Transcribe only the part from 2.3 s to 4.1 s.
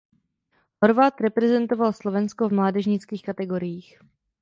v mládežnických kategoriích.